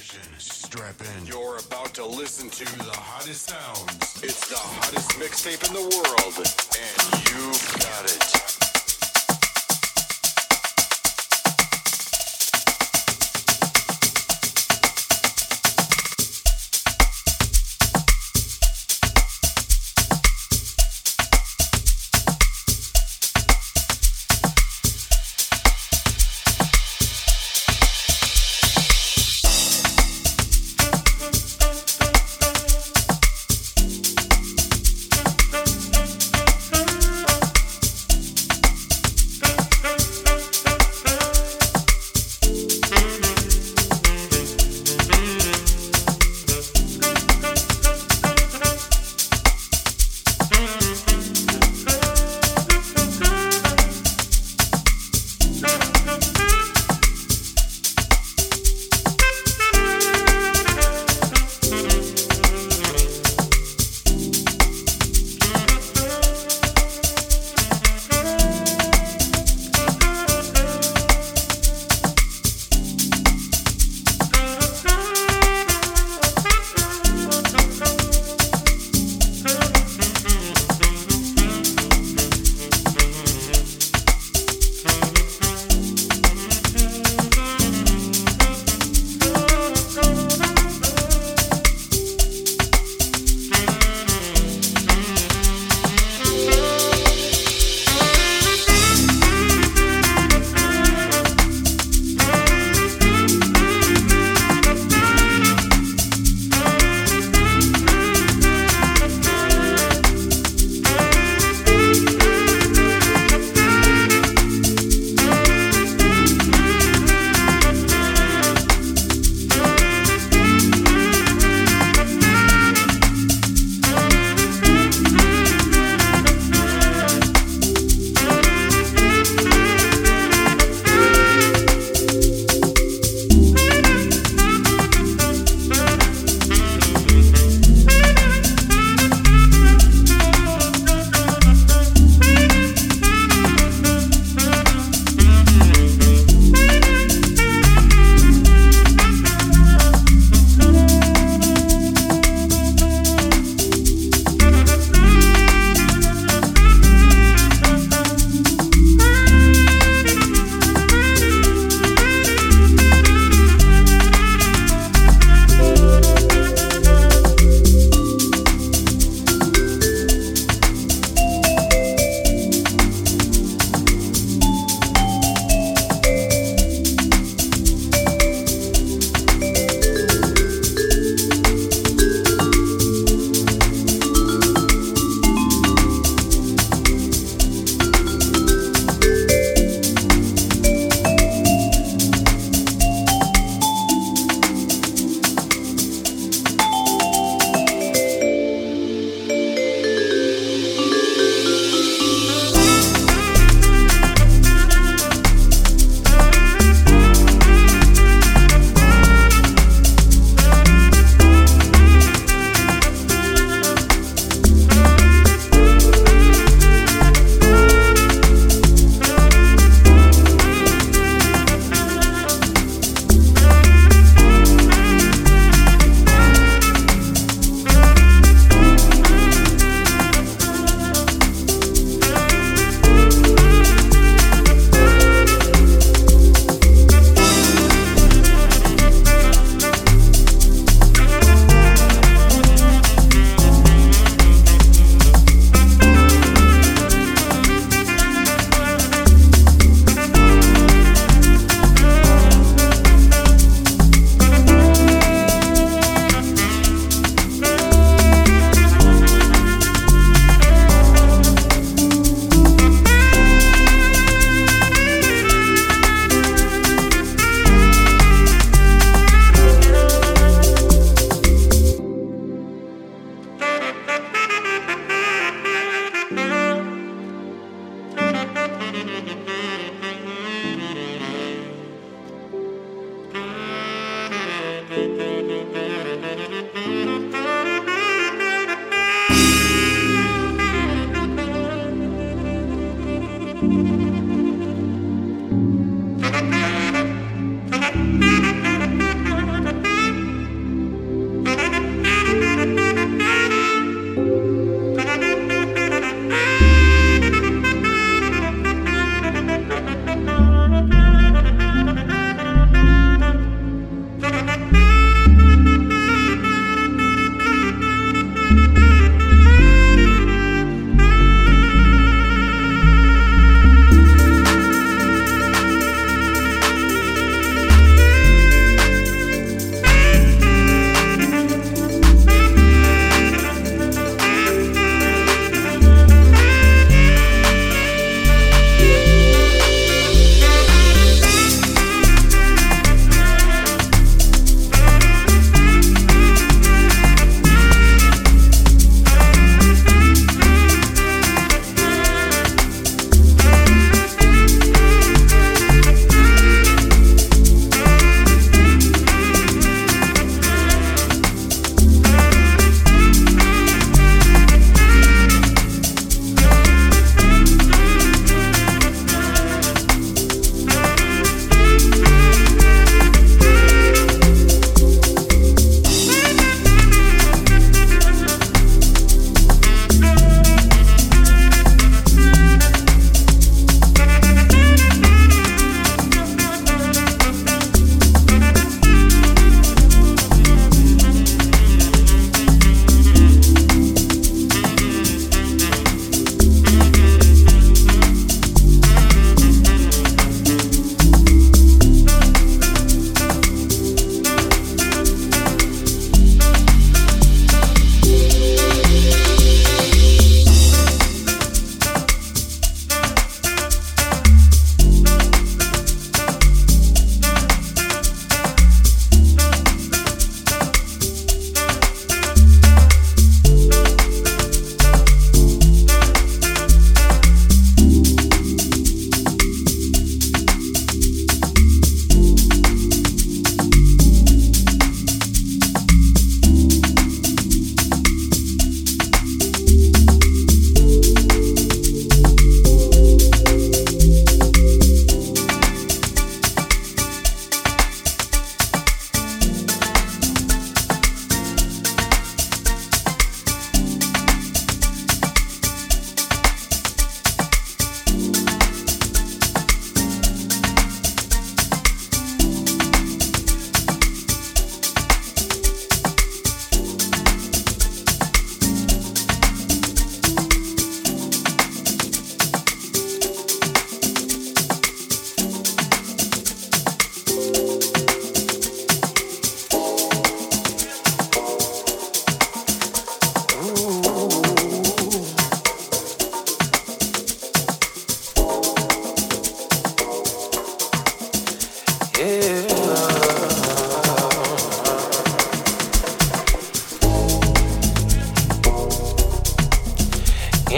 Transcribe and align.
Attention, 0.00 0.38
strap 0.38 0.94
in. 1.02 1.26
You're 1.26 1.58
about 1.58 1.92
to 1.94 2.06
listen 2.06 2.48
to 2.48 2.64
the 2.78 2.90
hottest 2.90 3.50
sounds. 3.50 4.22
It's 4.22 4.48
the 4.48 4.56
hottest 4.56 5.10
mixtape 5.18 5.68
in 5.68 5.74
the 5.74 5.80
world, 5.80 6.36
and 6.80 7.28
you've 7.28 7.72
got 7.82 8.04
it. 8.06 8.49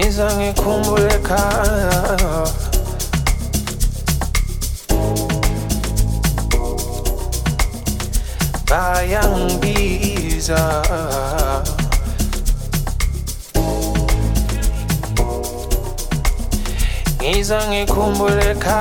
iza 0.00 0.27
ngikumbuleka 0.37 1.41
bayangibiza. 9.22 10.61
Ngiza 17.22 17.58
ngikumbuleka 17.69 18.79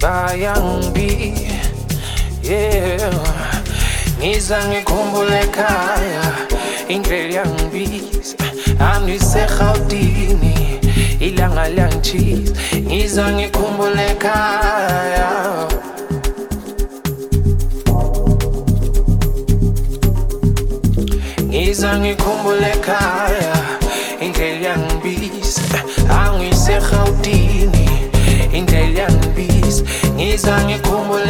bayangibi 0.00 1.10
yeah. 2.42 3.33
Ngiza 4.24 4.58
ngikhumbule 4.68 5.40
ekhaya 5.40 6.24
indlela 6.88 7.34
yangibiza. 7.34 8.36
Angiserhawutini 8.90 10.54
ilanga 11.20 11.68
liyangichisa 11.68 12.52
ngiza 12.86 13.24
ngikhumbule 13.32 14.04
ekhaya. 14.12 15.28
Ngiza 21.48 21.90
ngikhumbule 22.00 22.68
ekhaya 22.76 23.54
indlela 24.24 24.68
yangibiza. 24.68 25.62
Angiserhawutini 26.20 27.88
indlela 28.52 29.00
yangibiza. 29.00 29.82
Ngiza 30.14 30.54
ngikhumbule 30.64 31.23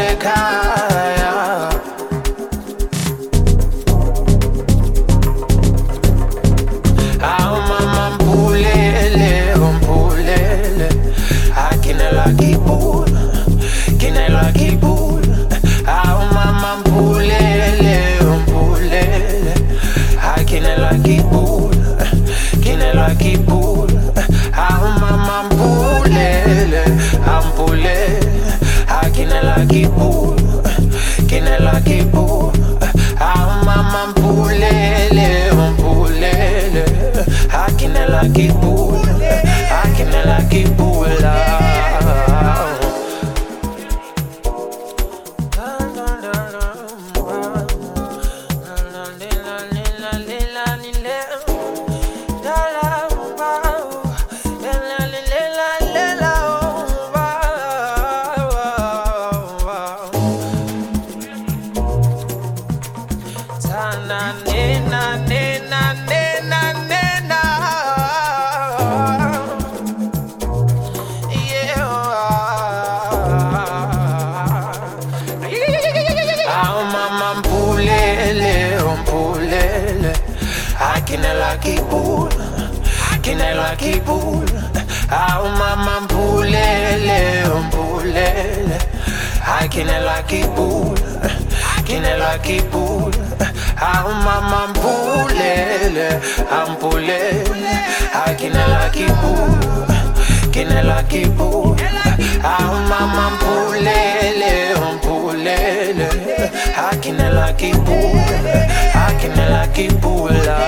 Au 85.14 85.49
mama 85.59 86.00
mpulele, 86.00 87.44
oh, 87.54 87.59
mpulele 87.61 88.78
Akine 89.61 89.99
la 90.00 90.23
kibula, 90.23 91.30
akine 91.78 92.16
la 92.16 92.38
kibula. 92.38 93.16
Au 93.76 94.14
mama 94.14 94.66
mpulele, 94.68 96.09
ampulele 96.50 97.44
Akine 98.26 98.64
la 98.73 98.88
kibula, 98.90 99.97
akine 100.49 100.83
la 100.83 101.02
kibula. 101.02 101.83
Au 102.59 102.75
mama 102.88 103.30
mpulele, 103.30 104.75
oh, 104.76 104.92
mpulele 104.94 106.09
Akine 106.90 107.28
la 107.30 107.52
kibula, 107.52 108.66
akine 109.06 109.49
la 109.49 109.66
kibula. 109.66 110.59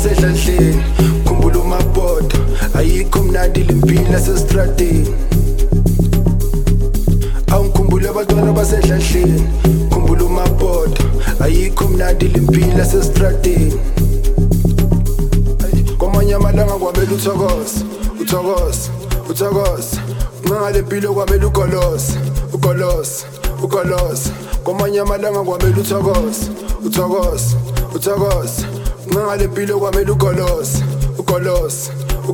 Abantwana 0.00 0.14
basedlandleni 0.14 0.82
khumbula 1.24 1.58
umabhodo 1.58 2.36
ayikho 2.74 3.22
mnandi 3.22 3.62
limpilo 3.62 4.16
asestradeni 4.16 5.14
awungikhumbule 7.52 8.08
abantwana 8.08 8.52
basedlandleni 8.52 9.42
khumbula 9.90 10.24
umabhodo 10.24 11.02
ayikho 11.40 11.88
mnandi 11.88 12.28
limpilo 12.28 12.82
asestradeni 12.82 13.74
kwamanye 15.98 16.34
amalanga 16.34 16.72
kwamele 16.72 17.14
uthokoze 17.14 17.84
uthokoze 18.20 18.90
uthokoze. 19.30 19.96
Ngale 20.46 20.82
mpilo 20.82 21.14
kwamele 21.14 21.44
ugolose 21.44 22.18
ugolose 22.52 23.24
ugolose 23.62 24.30
kwamanye 24.64 25.00
amalanga 25.00 25.42
kwamele 25.42 25.80
uthokoze 25.80 26.50
uthokoze 26.84 27.56
uthokoze. 27.94 28.79
Main 29.14 29.28
à 29.28 29.36
depuis 29.36 29.66
le 29.66 29.74
roi 29.74 29.90
mais 29.94 30.04
le 30.04 30.14
colosse, 30.14 30.76
au 31.18 31.22
colosse, 31.22 31.90
au 32.28 32.32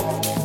fall. 0.00 0.39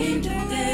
into 0.00 0.30
this. 0.48 0.69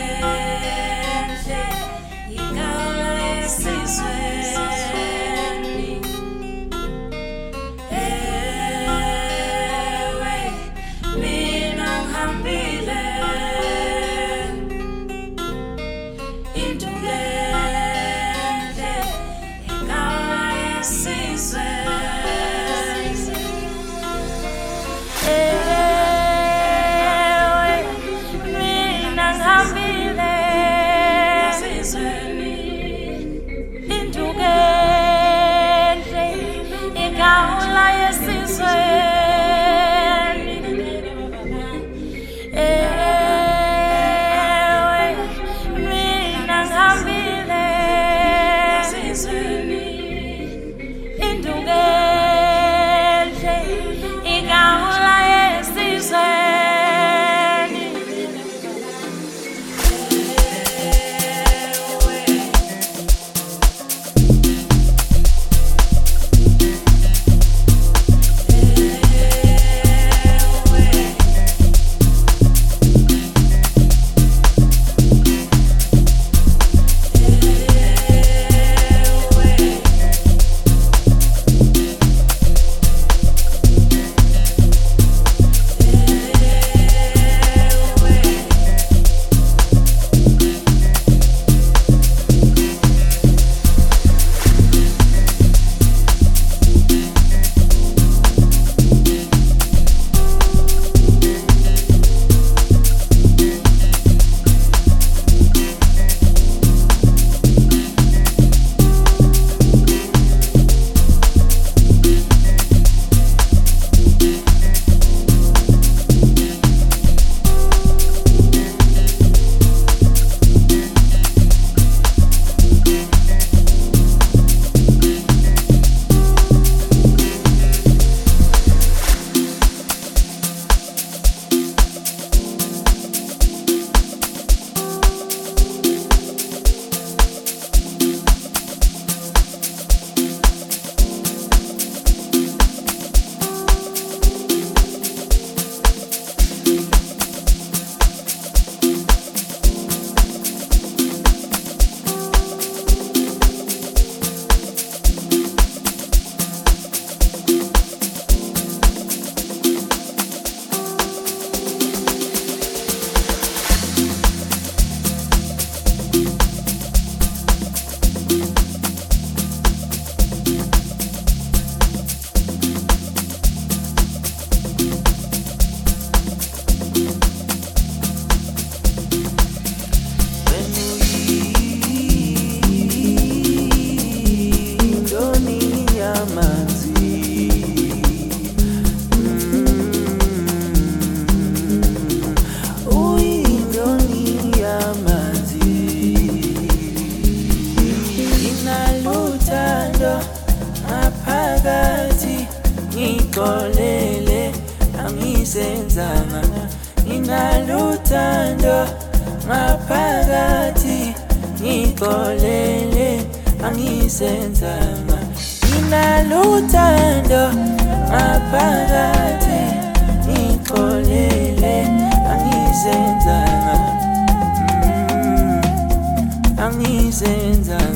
Angisenzanga 227.16 227.95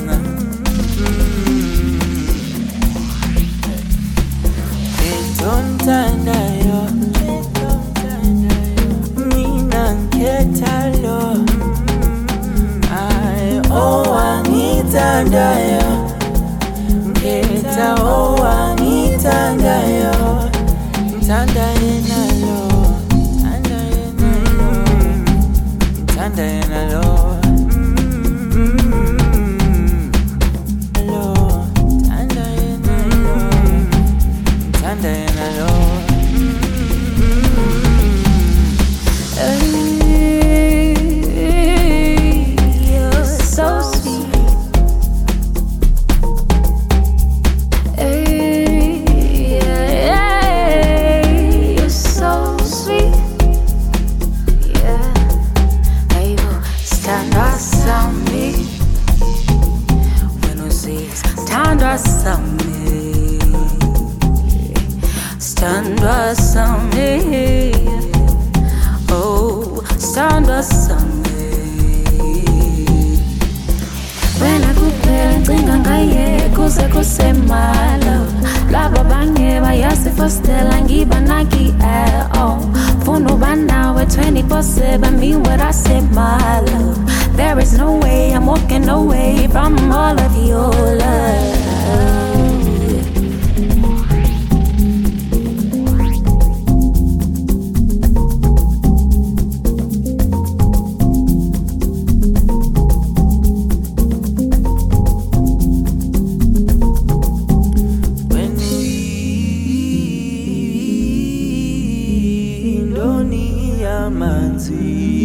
yamanzi 114.69 115.20